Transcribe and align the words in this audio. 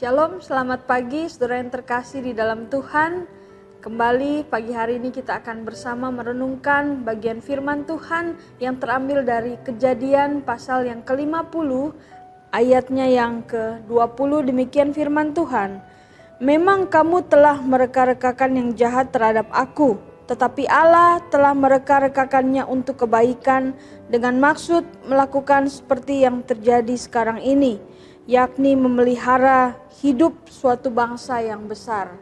Shalom, 0.00 0.40
selamat 0.40 0.88
pagi 0.88 1.28
saudara 1.28 1.60
yang 1.60 1.68
terkasih 1.68 2.24
di 2.24 2.32
dalam 2.32 2.72
Tuhan. 2.72 3.28
Kembali 3.84 4.48
pagi 4.48 4.72
hari 4.72 4.96
ini 4.96 5.12
kita 5.12 5.44
akan 5.44 5.68
bersama 5.68 6.08
merenungkan 6.08 7.04
bagian 7.04 7.44
firman 7.44 7.84
Tuhan 7.84 8.32
yang 8.64 8.80
terambil 8.80 9.20
dari 9.20 9.60
kejadian 9.60 10.40
pasal 10.40 10.88
yang 10.88 11.04
ke-50 11.04 11.92
ayatnya 12.48 13.12
yang 13.12 13.44
ke-20 13.44 14.48
demikian 14.48 14.96
firman 14.96 15.36
Tuhan. 15.36 15.84
Memang 16.40 16.88
kamu 16.88 17.28
telah 17.28 17.60
mereka-rekakan 17.60 18.56
yang 18.56 18.68
jahat 18.72 19.12
terhadap 19.12 19.52
aku, 19.52 20.00
tetapi 20.32 20.64
Allah 20.64 21.20
telah 21.28 21.52
mereka-rekakannya 21.52 22.64
untuk 22.64 23.04
kebaikan 23.04 23.76
dengan 24.08 24.40
maksud 24.40 24.80
melakukan 25.04 25.68
seperti 25.68 26.24
yang 26.24 26.40
terjadi 26.40 26.96
sekarang 26.96 27.44
ini, 27.44 27.76
yakni 28.30 28.78
memelihara 28.78 29.74
hidup 29.98 30.46
suatu 30.46 30.86
bangsa 30.86 31.42
yang 31.42 31.66
besar. 31.66 32.14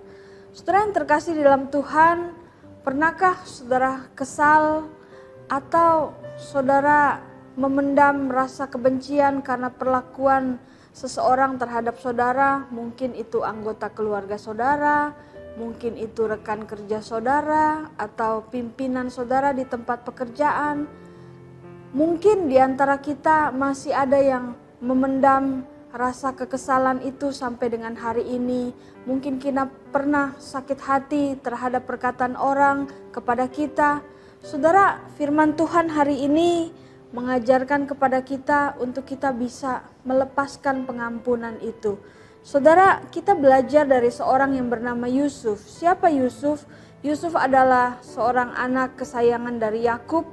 Saudara 0.57 0.89
yang 0.89 0.97
terkasih 0.97 1.37
dalam 1.37 1.69
Tuhan, 1.69 2.33
pernahkah 2.81 3.45
saudara 3.45 4.09
kesal 4.17 4.89
atau 5.53 6.17
saudara 6.41 7.21
memendam 7.61 8.33
rasa 8.33 8.73
kebencian 8.73 9.45
karena 9.45 9.69
perlakuan 9.69 10.57
seseorang 10.97 11.61
terhadap 11.61 12.01
saudara? 12.01 12.65
Mungkin 12.73 13.13
itu 13.13 13.45
anggota 13.45 13.93
keluarga 13.93 14.41
saudara, 14.41 15.13
mungkin 15.61 16.01
itu 16.01 16.25
rekan 16.25 16.65
kerja 16.65 17.05
saudara, 17.05 17.93
atau 18.01 18.49
pimpinan 18.49 19.13
saudara 19.13 19.53
di 19.53 19.69
tempat 19.69 20.09
pekerjaan. 20.09 20.89
Mungkin 21.93 22.49
di 22.49 22.57
antara 22.57 22.97
kita 22.97 23.53
masih 23.53 23.93
ada 23.93 24.17
yang 24.17 24.57
memendam 24.81 25.69
rasa 25.93 26.37
kekesalan 26.37 27.01
itu 27.05 27.33
sampai 27.33 27.73
dengan 27.73 27.97
hari 27.97 28.25
ini. 28.29 28.73
Mungkin 29.09 29.41
kita 29.41 29.73
pernah 29.89 30.37
sakit 30.37 30.79
hati 30.85 31.25
terhadap 31.41 31.89
perkataan 31.89 32.37
orang 32.37 32.89
kepada 33.09 33.49
kita. 33.49 34.05
Saudara, 34.45 35.01
firman 35.17 35.57
Tuhan 35.57 35.89
hari 35.91 36.29
ini 36.29 36.71
mengajarkan 37.11 37.89
kepada 37.89 38.21
kita 38.21 38.77
untuk 38.77 39.09
kita 39.09 39.33
bisa 39.33 39.81
melepaskan 40.05 40.85
pengampunan 40.85 41.57
itu. 41.65 41.97
Saudara, 42.45 43.03
kita 43.09 43.33
belajar 43.33 43.89
dari 43.89 44.13
seorang 44.13 44.57
yang 44.57 44.69
bernama 44.69 45.09
Yusuf. 45.09 45.65
Siapa 45.65 46.13
Yusuf? 46.13 46.69
Yusuf 47.01 47.33
adalah 47.33 47.99
seorang 48.05 48.53
anak 48.55 49.01
kesayangan 49.01 49.57
dari 49.57 49.87
Yakub 49.89 50.27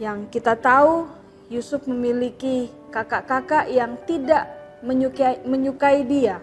yang 0.00 0.26
kita 0.32 0.58
tahu 0.58 1.06
Yusuf 1.52 1.84
memiliki 1.84 2.72
kakak-kakak 2.88 3.68
yang 3.68 4.00
tidak 4.08 4.61
menyukai, 4.82 5.42
menyukai 5.46 6.04
dia. 6.04 6.42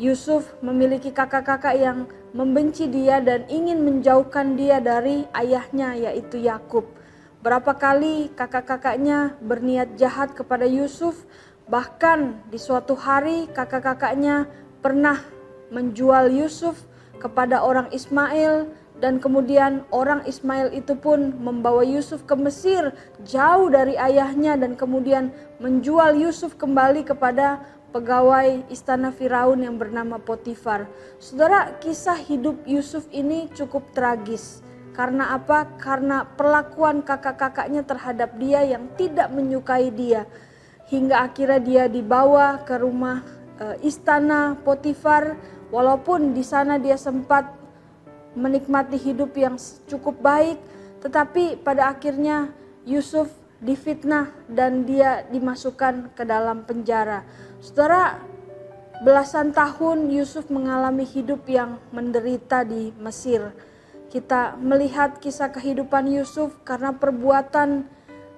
Yusuf 0.00 0.48
memiliki 0.64 1.12
kakak-kakak 1.12 1.76
yang 1.76 1.98
membenci 2.32 2.88
dia 2.88 3.20
dan 3.20 3.44
ingin 3.50 3.84
menjauhkan 3.84 4.56
dia 4.56 4.80
dari 4.80 5.28
ayahnya 5.36 5.96
yaitu 5.96 6.40
Yakub. 6.40 6.88
Berapa 7.40 7.72
kali 7.76 8.28
kakak-kakaknya 8.36 9.36
berniat 9.40 9.96
jahat 9.96 10.36
kepada 10.36 10.68
Yusuf, 10.68 11.24
bahkan 11.68 12.36
di 12.52 12.60
suatu 12.60 12.92
hari 12.96 13.48
kakak-kakaknya 13.52 14.44
pernah 14.84 15.20
menjual 15.72 16.28
Yusuf 16.32 16.76
kepada 17.20 17.64
orang 17.64 17.88
Ismail 17.92 18.68
dan 19.00 19.16
kemudian 19.16 19.88
orang 19.90 20.20
Ismail 20.28 20.76
itu 20.76 20.92
pun 20.92 21.32
membawa 21.40 21.80
Yusuf 21.80 22.28
ke 22.28 22.36
Mesir 22.36 22.92
jauh 23.24 23.72
dari 23.72 23.96
ayahnya 23.96 24.60
dan 24.60 24.76
kemudian 24.76 25.32
menjual 25.56 26.20
Yusuf 26.20 26.60
kembali 26.60 27.08
kepada 27.08 27.64
pegawai 27.90 28.68
istana 28.70 29.10
Firaun 29.10 29.64
yang 29.64 29.80
bernama 29.80 30.20
Potifar. 30.20 30.86
Saudara, 31.18 31.80
kisah 31.82 32.20
hidup 32.20 32.62
Yusuf 32.68 33.08
ini 33.10 33.50
cukup 33.56 33.90
tragis. 33.96 34.62
Karena 34.94 35.34
apa? 35.34 35.64
Karena 35.78 36.26
perlakuan 36.26 37.02
kakak-kakaknya 37.02 37.82
terhadap 37.86 38.36
dia 38.38 38.62
yang 38.62 38.90
tidak 39.00 39.32
menyukai 39.32 39.90
dia. 39.90 40.26
Hingga 40.90 41.30
akhirnya 41.30 41.60
dia 41.62 41.84
dibawa 41.86 42.66
ke 42.66 42.74
rumah 42.76 43.22
e, 43.56 43.86
istana 43.86 44.58
Potifar 44.60 45.38
walaupun 45.70 46.34
di 46.34 46.42
sana 46.42 46.82
dia 46.82 46.98
sempat 46.98 47.59
menikmati 48.34 48.96
hidup 48.96 49.34
yang 49.34 49.56
cukup 49.90 50.18
baik, 50.22 50.58
tetapi 51.02 51.58
pada 51.60 51.90
akhirnya 51.90 52.52
Yusuf 52.86 53.30
difitnah 53.60 54.32
dan 54.48 54.88
dia 54.88 55.24
dimasukkan 55.28 56.16
ke 56.16 56.24
dalam 56.24 56.64
penjara. 56.64 57.24
Saudara, 57.60 58.20
belasan 59.04 59.52
tahun 59.52 60.08
Yusuf 60.08 60.48
mengalami 60.48 61.04
hidup 61.04 61.44
yang 61.48 61.76
menderita 61.92 62.64
di 62.64 62.92
Mesir. 62.96 63.52
Kita 64.10 64.58
melihat 64.58 65.20
kisah 65.22 65.52
kehidupan 65.52 66.08
Yusuf 66.10 66.56
karena 66.66 66.90
perbuatan 66.96 67.86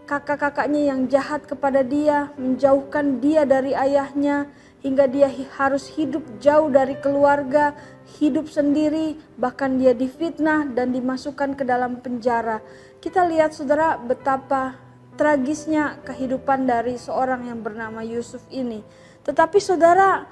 kakak-kakaknya 0.04 0.92
yang 0.92 1.06
jahat 1.08 1.46
kepada 1.46 1.80
dia, 1.86 2.34
menjauhkan 2.36 3.22
dia 3.22 3.46
dari 3.46 3.72
ayahnya, 3.72 4.50
hingga 4.82 5.06
dia 5.06 5.30
harus 5.56 5.86
hidup 5.94 6.26
jauh 6.42 6.66
dari 6.68 6.98
keluarga, 6.98 7.72
hidup 8.18 8.50
sendiri, 8.50 9.14
bahkan 9.38 9.78
dia 9.78 9.94
difitnah 9.94 10.66
dan 10.74 10.90
dimasukkan 10.90 11.54
ke 11.54 11.62
dalam 11.62 12.02
penjara. 12.02 12.58
Kita 12.98 13.22
lihat 13.24 13.54
saudara 13.54 13.94
betapa 13.96 14.76
tragisnya 15.14 16.02
kehidupan 16.02 16.66
dari 16.66 16.98
seorang 16.98 17.46
yang 17.46 17.62
bernama 17.62 18.02
Yusuf 18.02 18.42
ini. 18.50 18.82
Tetapi 19.22 19.58
saudara, 19.62 20.26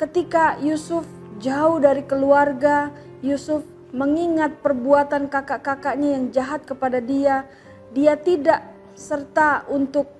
ketika 0.00 0.56
Yusuf 0.64 1.04
jauh 1.38 1.76
dari 1.76 2.08
keluarga, 2.08 2.88
Yusuf 3.20 3.68
mengingat 3.92 4.64
perbuatan 4.64 5.28
kakak-kakaknya 5.28 6.16
yang 6.16 6.24
jahat 6.32 6.64
kepada 6.64 7.04
dia, 7.04 7.44
dia 7.92 8.16
tidak 8.16 8.64
serta 8.96 9.64
untuk 9.68 10.17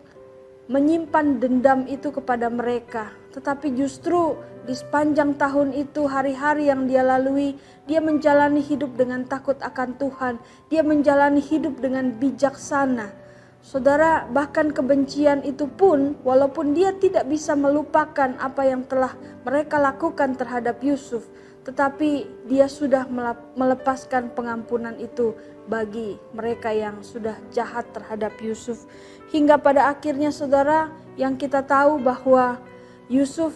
menyimpan 0.68 1.40
dendam 1.40 1.88
itu 1.88 2.12
kepada 2.12 2.52
mereka, 2.52 3.08
tetapi 3.32 3.72
justru 3.72 4.36
di 4.68 4.76
sepanjang 4.76 5.40
tahun 5.40 5.72
itu, 5.72 6.04
hari-hari 6.04 6.68
yang 6.68 6.84
dia 6.84 7.00
lalui, 7.00 7.56
dia 7.88 8.04
menjalani 8.04 8.60
hidup 8.60 9.00
dengan 9.00 9.24
takut 9.24 9.56
akan 9.64 9.96
Tuhan. 9.96 10.36
Dia 10.68 10.84
menjalani 10.84 11.40
hidup 11.40 11.80
dengan 11.80 12.12
bijaksana. 12.12 13.08
Saudara, 13.64 14.28
bahkan 14.28 14.68
kebencian 14.68 15.40
itu 15.40 15.64
pun, 15.72 16.20
walaupun 16.20 16.76
dia 16.76 16.92
tidak 16.92 17.32
bisa 17.32 17.56
melupakan 17.56 18.36
apa 18.36 18.62
yang 18.68 18.84
telah 18.84 19.16
mereka 19.40 19.80
lakukan 19.80 20.36
terhadap 20.36 20.84
Yusuf, 20.84 21.24
tetapi 21.68 22.24
dia 22.48 22.64
sudah 22.64 23.04
melepaskan 23.52 24.32
pengampunan 24.32 24.96
itu 24.96 25.36
bagi 25.68 26.16
mereka 26.32 26.72
yang 26.72 27.04
sudah 27.04 27.36
jahat 27.52 27.84
terhadap 27.92 28.32
Yusuf. 28.40 28.88
Hingga 29.28 29.60
pada 29.60 29.92
akhirnya 29.92 30.32
saudara 30.32 30.88
yang 31.20 31.36
kita 31.36 31.60
tahu 31.60 32.00
bahwa 32.00 32.56
Yusuf 33.12 33.52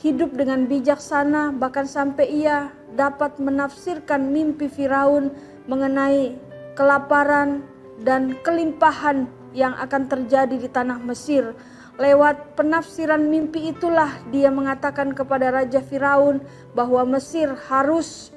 hidup 0.00 0.32
dengan 0.32 0.64
bijaksana 0.64 1.52
bahkan 1.52 1.84
sampai 1.84 2.32
ia 2.32 2.72
dapat 2.96 3.36
menafsirkan 3.36 4.32
mimpi 4.32 4.72
Firaun 4.72 5.36
mengenai 5.68 6.32
kelaparan 6.72 7.60
dan 8.00 8.40
kelimpahan 8.40 9.28
yang 9.52 9.76
akan 9.76 10.08
terjadi 10.08 10.56
di 10.56 10.68
tanah 10.72 10.96
Mesir. 11.04 11.52
Lewat 12.00 12.56
penafsiran 12.56 13.20
mimpi 13.20 13.68
itulah 13.68 14.16
dia 14.32 14.48
mengatakan 14.48 15.12
kepada 15.12 15.52
Raja 15.52 15.84
Firaun 15.84 16.40
bahwa 16.72 17.04
Mesir 17.04 17.52
harus 17.68 18.32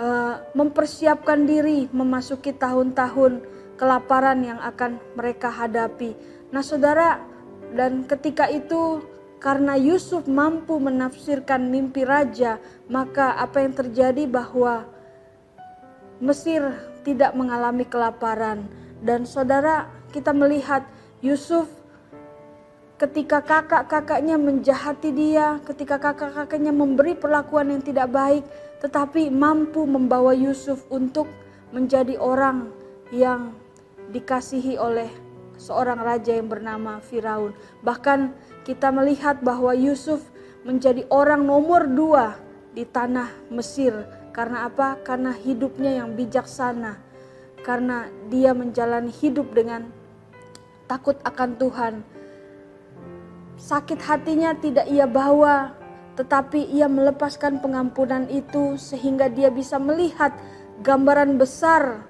uh, 0.00 0.40
mempersiapkan 0.56 1.44
diri 1.44 1.84
memasuki 1.92 2.56
tahun-tahun 2.56 3.44
kelaparan 3.76 4.40
yang 4.40 4.56
akan 4.56 4.96
mereka 5.12 5.52
hadapi. 5.52 6.16
Nah, 6.48 6.64
saudara, 6.64 7.20
dan 7.76 8.08
ketika 8.08 8.48
itu 8.48 9.04
karena 9.36 9.76
Yusuf 9.76 10.24
mampu 10.24 10.80
menafsirkan 10.80 11.68
mimpi 11.68 12.08
raja, 12.08 12.56
maka 12.88 13.36
apa 13.36 13.60
yang 13.60 13.76
terjadi 13.76 14.24
bahwa 14.24 14.88
Mesir 16.24 16.64
tidak 17.04 17.36
mengalami 17.36 17.84
kelaparan. 17.84 18.64
Dan 19.04 19.28
saudara, 19.28 19.92
kita 20.08 20.32
melihat 20.32 20.88
Yusuf 21.20 21.68
ketika 23.04 23.44
kakak-kakaknya 23.44 24.40
menjahati 24.40 25.12
dia, 25.12 25.60
ketika 25.68 26.00
kakak-kakaknya 26.00 26.72
memberi 26.72 27.12
perlakuan 27.12 27.68
yang 27.68 27.84
tidak 27.84 28.08
baik, 28.08 28.48
tetapi 28.80 29.28
mampu 29.28 29.84
membawa 29.84 30.32
Yusuf 30.32 30.88
untuk 30.88 31.28
menjadi 31.68 32.16
orang 32.16 32.72
yang 33.12 33.52
dikasihi 34.08 34.80
oleh 34.80 35.12
seorang 35.60 36.00
raja 36.00 36.32
yang 36.32 36.48
bernama 36.48 36.96
Firaun. 37.04 37.52
Bahkan 37.84 38.32
kita 38.64 38.88
melihat 38.88 39.44
bahwa 39.44 39.76
Yusuf 39.76 40.24
menjadi 40.64 41.04
orang 41.12 41.44
nomor 41.44 41.84
dua 41.84 42.40
di 42.72 42.88
tanah 42.88 43.52
Mesir. 43.52 43.92
Karena 44.32 44.64
apa? 44.64 44.96
Karena 45.04 45.36
hidupnya 45.36 46.00
yang 46.00 46.16
bijaksana. 46.16 46.96
Karena 47.60 48.08
dia 48.32 48.56
menjalani 48.56 49.12
hidup 49.12 49.52
dengan 49.52 49.92
takut 50.88 51.20
akan 51.20 51.60
Tuhan. 51.60 51.94
Sakit 53.64 53.96
hatinya 54.04 54.52
tidak 54.60 54.84
ia 54.92 55.08
bawa 55.08 55.72
tetapi 56.20 56.68
ia 56.68 56.84
melepaskan 56.84 57.64
pengampunan 57.64 58.28
itu 58.28 58.76
sehingga 58.76 59.32
dia 59.32 59.48
bisa 59.48 59.80
melihat 59.80 60.36
gambaran 60.84 61.40
besar 61.40 62.04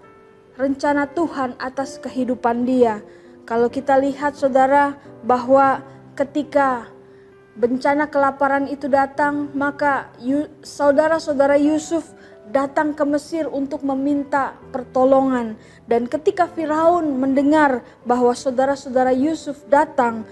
rencana 0.58 1.06
Tuhan 1.14 1.54
atas 1.62 2.02
kehidupan 2.02 2.66
dia. 2.66 3.06
Kalau 3.46 3.70
kita 3.70 4.02
lihat 4.02 4.34
saudara 4.34 4.98
bahwa 5.22 5.78
ketika 6.18 6.90
bencana 7.54 8.10
kelaparan 8.10 8.66
itu 8.66 8.90
datang, 8.90 9.54
maka 9.54 10.10
saudara-saudara 10.66 11.54
Yusuf 11.54 12.18
datang 12.50 12.92
ke 12.98 13.06
Mesir 13.06 13.46
untuk 13.46 13.86
meminta 13.86 14.58
pertolongan. 14.74 15.54
Dan 15.86 16.10
ketika 16.10 16.50
Firaun 16.50 17.14
mendengar 17.14 17.86
bahwa 18.02 18.34
saudara-saudara 18.34 19.14
Yusuf 19.14 19.62
datang, 19.70 20.26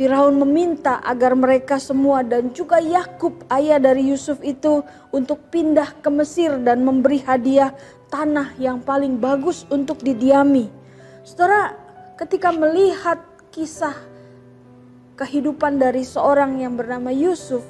Firaun 0.00 0.40
meminta 0.40 0.96
agar 1.04 1.36
mereka 1.36 1.76
semua 1.76 2.24
dan 2.24 2.56
juga 2.56 2.80
Yakub 2.80 3.44
ayah 3.52 3.76
dari 3.76 4.08
Yusuf 4.08 4.40
itu 4.40 4.80
untuk 5.12 5.52
pindah 5.52 6.00
ke 6.00 6.08
Mesir 6.08 6.56
dan 6.64 6.88
memberi 6.88 7.20
hadiah 7.20 7.76
tanah 8.08 8.56
yang 8.56 8.80
paling 8.80 9.20
bagus 9.20 9.68
untuk 9.68 10.00
didiami. 10.00 10.72
Saudara, 11.20 11.76
ketika 12.16 12.48
melihat 12.48 13.20
kisah 13.52 13.92
kehidupan 15.20 15.76
dari 15.76 16.00
seorang 16.00 16.64
yang 16.64 16.80
bernama 16.80 17.12
Yusuf, 17.12 17.60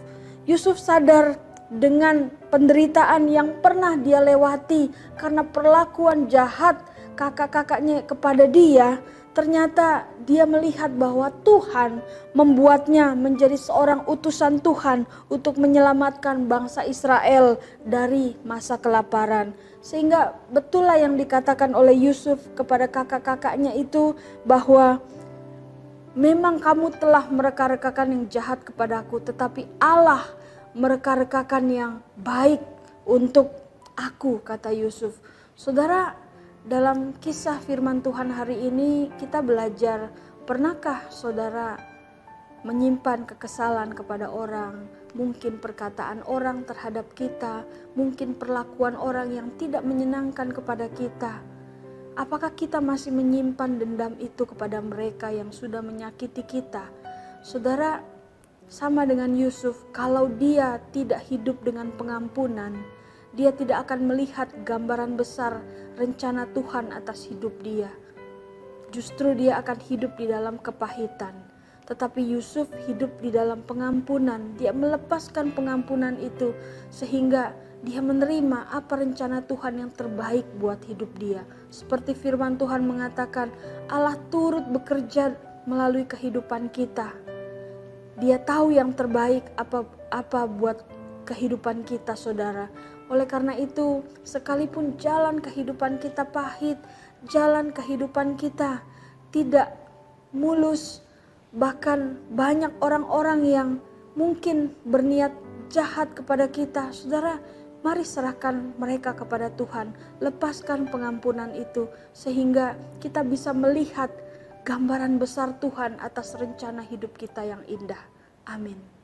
Yusuf 0.47 0.79
sadar 0.79 1.35
dengan 1.67 2.31
penderitaan 2.47 3.27
yang 3.27 3.59
pernah 3.59 3.99
dia 3.99 4.23
lewati 4.23 4.87
karena 5.19 5.43
perlakuan 5.43 6.31
jahat 6.31 6.79
kakak-kakaknya 7.19 8.07
kepada 8.07 8.47
dia, 8.47 9.03
ternyata 9.31 10.11
dia 10.27 10.43
melihat 10.43 10.91
bahwa 10.91 11.31
Tuhan 11.47 12.03
membuatnya 12.35 13.15
menjadi 13.15 13.55
seorang 13.55 14.03
utusan 14.11 14.59
Tuhan 14.59 15.07
untuk 15.31 15.59
menyelamatkan 15.59 16.51
bangsa 16.51 16.83
Israel 16.83 17.63
dari 17.87 18.35
masa 18.43 18.75
kelaparan. 18.75 19.55
Sehingga 19.81 20.35
betullah 20.51 20.99
yang 20.99 21.15
dikatakan 21.15 21.73
oleh 21.73 21.95
Yusuf 21.95 22.43
kepada 22.59 22.91
kakak-kakaknya 22.91 23.73
itu 23.79 24.19
bahwa 24.43 24.99
memang 26.19 26.59
kamu 26.59 26.91
telah 26.99 27.25
mereka-rekakan 27.31 28.09
yang 28.11 28.25
jahat 28.27 28.61
kepadaku 28.67 29.23
tetapi 29.23 29.71
Allah 29.79 30.27
mereka-rekakan 30.75 31.65
yang 31.71 31.93
baik 32.19 32.63
untuk 33.07 33.51
aku 33.95 34.43
kata 34.43 34.71
Yusuf. 34.75 35.19
Saudara, 35.55 36.15
dalam 36.67 37.17
kisah 37.17 37.57
firman 37.65 38.05
Tuhan 38.05 38.29
hari 38.29 38.69
ini 38.69 39.09
kita 39.17 39.41
belajar, 39.41 40.13
pernahkah 40.45 41.09
saudara 41.09 41.81
menyimpan 42.61 43.25
kekesalan 43.25 43.97
kepada 43.97 44.29
orang, 44.29 44.85
mungkin 45.17 45.57
perkataan 45.57 46.21
orang 46.29 46.69
terhadap 46.69 47.09
kita, 47.17 47.65
mungkin 47.97 48.37
perlakuan 48.37 48.93
orang 49.01 49.33
yang 49.33 49.49
tidak 49.57 49.81
menyenangkan 49.81 50.53
kepada 50.53 50.93
kita. 50.93 51.41
Apakah 52.21 52.53
kita 52.53 52.85
masih 52.85 53.17
menyimpan 53.17 53.81
dendam 53.81 54.13
itu 54.21 54.45
kepada 54.45 54.85
mereka 54.85 55.33
yang 55.33 55.49
sudah 55.49 55.81
menyakiti 55.81 56.45
kita? 56.45 56.85
Saudara, 57.41 58.05
sama 58.69 59.09
dengan 59.09 59.33
Yusuf, 59.33 59.89
kalau 59.97 60.29
dia 60.29 60.77
tidak 60.93 61.25
hidup 61.33 61.57
dengan 61.65 61.89
pengampunan, 61.97 62.77
dia 63.31 63.55
tidak 63.55 63.87
akan 63.87 64.11
melihat 64.11 64.51
gambaran 64.67 65.15
besar 65.15 65.63
rencana 65.95 66.51
Tuhan 66.51 66.91
atas 66.91 67.31
hidup 67.31 67.55
dia. 67.63 67.91
Justru 68.91 69.39
dia 69.39 69.63
akan 69.63 69.79
hidup 69.87 70.19
di 70.19 70.27
dalam 70.27 70.59
kepahitan. 70.59 71.35
Tetapi 71.87 72.23
Yusuf 72.23 72.67
hidup 72.87 73.11
di 73.23 73.31
dalam 73.31 73.63
pengampunan. 73.63 74.59
Dia 74.59 74.75
melepaskan 74.75 75.55
pengampunan 75.55 76.19
itu 76.19 76.55
sehingga 76.91 77.55
dia 77.81 78.03
menerima 78.03 78.69
apa 78.71 78.99
rencana 78.99 79.47
Tuhan 79.47 79.79
yang 79.79 79.91
terbaik 79.95 80.45
buat 80.59 80.83
hidup 80.91 81.11
dia. 81.17 81.47
Seperti 81.71 82.13
firman 82.19 82.59
Tuhan 82.59 82.83
mengatakan, 82.83 83.49
Allah 83.89 84.19
turut 84.29 84.67
bekerja 84.69 85.39
melalui 85.65 86.05
kehidupan 86.05 86.69
kita. 86.75 87.15
Dia 88.21 88.37
tahu 88.43 88.75
yang 88.77 88.93
terbaik 88.93 89.49
apa 89.57 89.87
apa 90.13 90.45
buat 90.45 90.83
kehidupan 91.25 91.87
kita, 91.89 92.19
Saudara. 92.19 92.69
Oleh 93.11 93.27
karena 93.27 93.59
itu, 93.59 94.07
sekalipun 94.23 94.95
jalan 95.03 95.43
kehidupan 95.43 95.99
kita 95.99 96.23
pahit, 96.31 96.79
jalan 97.27 97.75
kehidupan 97.75 98.39
kita 98.39 98.87
tidak 99.35 99.75
mulus, 100.31 101.03
bahkan 101.51 102.23
banyak 102.31 102.71
orang-orang 102.79 103.41
yang 103.43 103.69
mungkin 104.15 104.71
berniat 104.87 105.35
jahat 105.75 106.15
kepada 106.15 106.47
kita, 106.47 106.95
saudara. 106.95 107.43
Mari 107.81 108.05
serahkan 108.05 108.77
mereka 108.77 109.17
kepada 109.17 109.49
Tuhan, 109.57 109.97
lepaskan 110.21 110.93
pengampunan 110.93 111.49
itu, 111.57 111.89
sehingga 112.13 112.77
kita 113.01 113.25
bisa 113.25 113.57
melihat 113.57 114.13
gambaran 114.69 115.17
besar 115.17 115.57
Tuhan 115.59 115.97
atas 115.97 116.37
rencana 116.37 116.85
hidup 116.85 117.17
kita 117.17 117.41
yang 117.41 117.65
indah. 117.65 117.99
Amin. 118.45 119.00